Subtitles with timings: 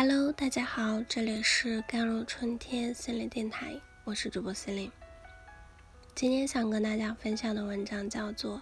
[0.00, 4.92] Hello，大家好，这里是甘露春天心灵电台，我是主播心灵。
[6.14, 8.58] 今天想跟大家分享的文章叫做《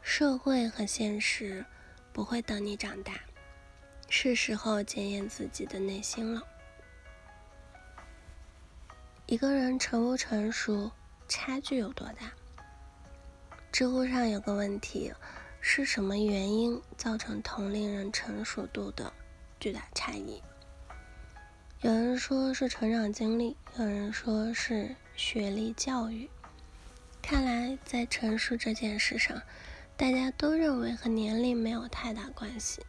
[0.00, 1.62] 社会和现实
[2.14, 3.12] 不会等你长大，
[4.08, 6.40] 是时候检验自己的内心了》。
[9.26, 10.90] 一个人成不成熟，
[11.28, 12.32] 差距有多大？
[13.70, 15.12] 知乎上有个问题：
[15.60, 19.12] 是什么原因造成同龄人成熟度的？
[19.58, 20.42] 巨大差异。
[21.80, 26.28] 有人说是成长经历，有人说是学历教育。
[27.22, 29.40] 看来在成熟这件事上，
[29.96, 32.82] 大家都认为和年龄没有太大关系。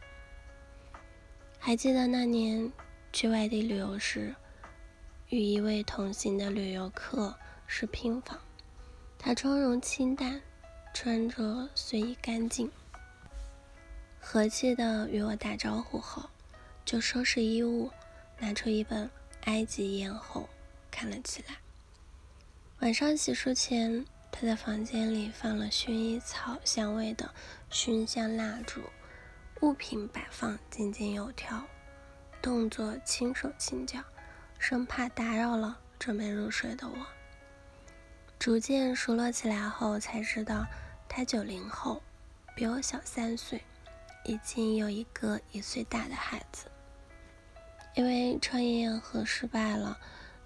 [1.58, 2.72] 还记得那年
[3.12, 4.34] 去外地旅游时，
[5.28, 8.40] 与一位同行的旅游客是拼房，
[9.18, 10.40] 他妆容清淡，
[10.94, 12.70] 穿着随意干净，
[14.18, 16.28] 和气的与我打招呼后。
[16.90, 17.88] 就收拾衣物，
[18.40, 19.08] 拿出一本
[19.44, 20.48] 埃及艳后
[20.90, 21.54] 看了起来。
[22.80, 27.32] 晚上洗漱前，他在房间里放了薰衣草香味的
[27.70, 28.80] 熏香蜡烛，
[29.60, 31.64] 物品摆放井井有条，
[32.42, 34.02] 动作轻手轻脚，
[34.58, 37.06] 生怕打扰了准备入睡的我。
[38.36, 40.66] 逐渐熟络起来后，才知道
[41.08, 42.02] 他九零后，
[42.56, 43.62] 比我小三岁，
[44.24, 46.64] 已经有一个一岁大的孩子。
[47.94, 49.98] 因为创业和失败了，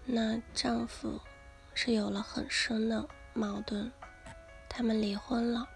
[0.04, 1.20] 那丈夫
[1.74, 3.92] 是有了很深的矛盾，
[4.68, 5.68] 他们离婚了。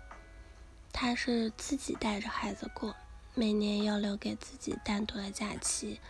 [0.92, 2.96] 她是自己带着孩子过，
[3.34, 6.00] 每年要留给自己单独的假期，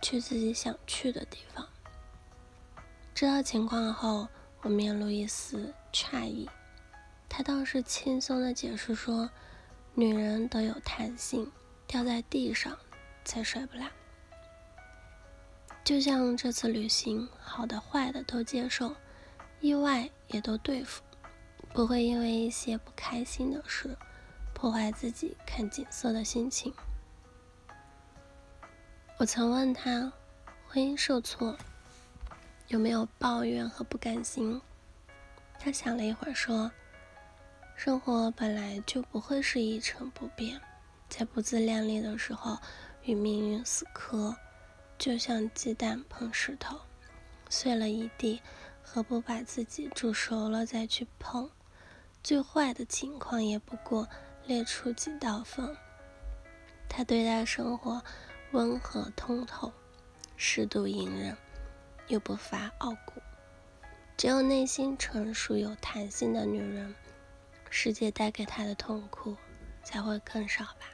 [0.00, 1.68] 去自己想去的地方。
[3.14, 4.26] 知道情况后，
[4.62, 6.48] 我面露一丝诧异。
[7.28, 9.30] 他倒是轻松的解释说
[9.94, 11.52] ：“女人都有弹性，
[11.86, 12.76] 掉在地上
[13.24, 13.90] 才摔不烂。”
[15.84, 18.94] 就像这次旅行，好的坏的都接受，
[19.60, 21.02] 意外也都对付，
[21.74, 23.96] 不会因为一些不开心的事
[24.54, 26.72] 破坏自己看景色的心情。
[29.18, 30.12] 我曾问他，
[30.68, 31.56] 婚姻受挫
[32.68, 34.60] 有没有抱怨和不甘心？
[35.58, 36.70] 他想了一会儿说
[37.74, 40.60] ：“生活本来就不会是一成不变，
[41.08, 42.56] 在不自量力的时候
[43.02, 44.34] 与命运死磕。”
[45.02, 46.78] 就像鸡蛋碰石头，
[47.50, 48.40] 碎了一地，
[48.84, 51.50] 何不把自己煮熟了再去碰？
[52.22, 54.08] 最坏的情况也不过
[54.46, 55.76] 裂出几道缝。
[56.88, 58.00] 他对待生活
[58.52, 59.72] 温和通透，
[60.36, 61.36] 适度隐忍，
[62.06, 63.20] 又不乏傲骨。
[64.16, 66.94] 只有内心成熟有弹性的女人，
[67.70, 69.36] 世界带给她的痛苦
[69.82, 70.86] 才会更少吧。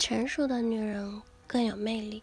[0.00, 1.22] 成熟的女人。
[1.54, 2.20] 更有魅力。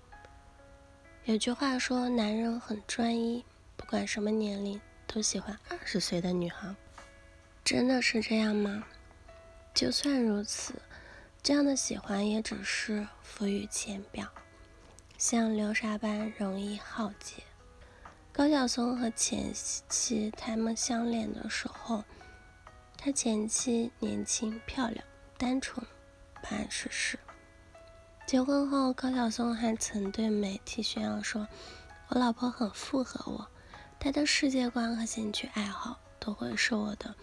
[1.23, 3.45] 有句话说，男人很专一，
[3.77, 6.75] 不管什么年龄都喜欢二十岁的女孩。
[7.63, 8.83] 真的是这样吗？
[9.73, 10.73] 就算如此，
[11.41, 14.27] 这样的喜欢也只是浮于浅表，
[15.17, 17.41] 像流沙般容易耗竭。
[18.33, 22.03] 高晓松和前妻他们相恋的时候，
[22.97, 25.01] 他前妻年轻漂亮、
[25.37, 25.87] 单纯，
[26.41, 27.17] 不谙世事。
[28.31, 31.45] 结婚后，高晓松还曾对媒体炫耀说
[32.07, 33.45] ：“我老婆很符合我，
[33.99, 37.13] 她的世界观和兴趣爱好都会受我的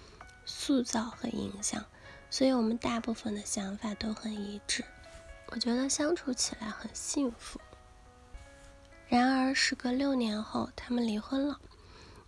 [0.45, 1.83] 塑造和影响，
[2.29, 4.85] 所以我们大部分的想法都很一致。
[5.47, 7.59] 我觉得相处起来很幸福。”
[9.09, 11.59] 然而，时隔六年后，他们离婚了，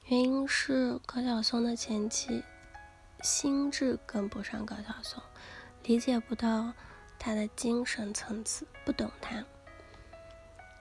[0.06, 2.42] 原因是高晓松的前妻
[3.20, 5.22] 心智跟不上高晓松，
[5.82, 6.72] 理解不到。
[7.22, 9.44] 她的精神层次不懂他，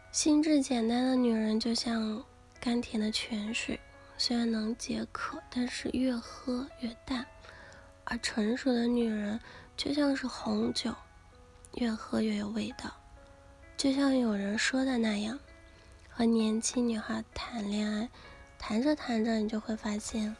[0.10, 2.24] 心智简单的女人就像
[2.62, 3.78] 甘甜的泉水，
[4.18, 7.26] 虽然能解渴，但是越喝越淡；
[8.06, 9.38] 而成熟的女人
[9.76, 10.96] 就像是红酒，
[11.74, 12.90] 越喝越有味道。
[13.76, 15.38] 就像有人说的那样，
[16.10, 18.10] 和年轻女孩谈恋爱，
[18.58, 20.34] 谈着谈着，你就会发现，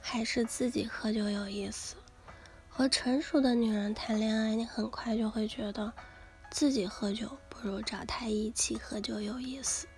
[0.00, 1.96] 还是自己喝酒有意思。
[2.78, 5.92] 和成熟的女人谈恋爱，你很快就会觉得
[6.48, 9.88] 自己喝酒不如找她一起喝酒有意思。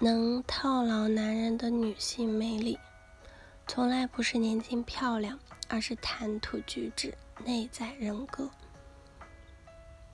[0.00, 2.78] 能套牢男人的女性魅力，
[3.66, 8.50] 从来不是年轻漂亮，而是谈吐举止、内在人格。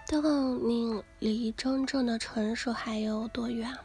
[0.06, 0.22] 当
[0.68, 3.76] 你离真正的成熟还有多远？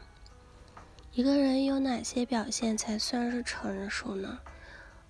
[1.10, 4.38] 一个人有哪些表现才算是成熟呢？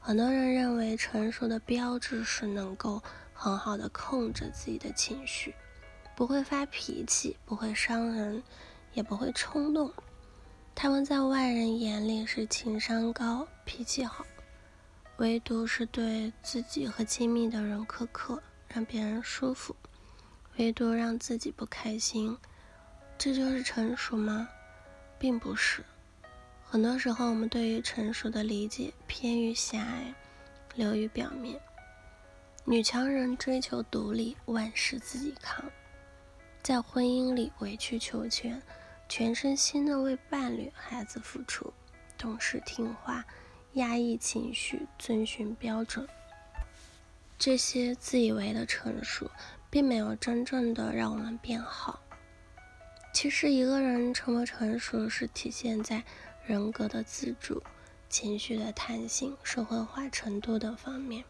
[0.07, 3.03] 很多人认为成熟的标志是能够
[3.35, 5.53] 很好的控制自己的情绪，
[6.15, 8.41] 不会发脾气，不会伤人，
[8.95, 9.93] 也不会冲动。
[10.77, 14.25] 他们在外人眼里是情商高、脾气好，
[15.17, 19.75] 唯独是对自己和亲密的人苛刻，让别人舒服，
[20.57, 22.39] 唯独让自己不开心。
[23.19, 24.49] 这就是成熟吗？
[25.19, 25.85] 并不是。
[26.77, 30.13] 很多时候，我们对于成熟的理解偏于狭隘，
[30.75, 31.59] 流于表面。
[32.67, 35.65] 女强人追求独立，万事自己扛，
[36.63, 38.61] 在婚姻里委曲求全。
[39.09, 41.73] 全身心的为伴侣、孩子付出，
[42.19, 43.25] 懂事听话，
[43.73, 46.07] 压抑情绪，遵循标准。
[47.39, 49.31] 这些自以为的成熟，
[49.71, 52.03] 并没有真正的让我们变好。
[53.15, 56.05] 其实，一个人成不成熟，是体现在
[56.47, 57.61] 人格的自主、
[58.09, 61.25] 情绪的弹性、社会化程度等方面。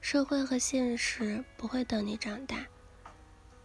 [0.00, 2.66] 社会和现实不会等你长大，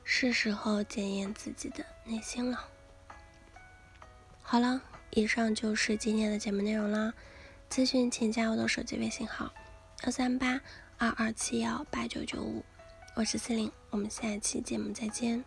[0.03, 2.67] 是时候检验自己的内心了。
[4.41, 4.81] 好了，
[5.11, 7.13] 以上就是今天的节目内容了。
[7.69, 9.53] 咨询请加我的手机微信号：
[10.03, 10.59] 幺三八
[10.97, 12.65] 二二七幺八九九五，
[13.15, 15.45] 我是四零，我们下期节目再见。